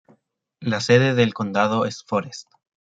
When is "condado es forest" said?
1.35-2.47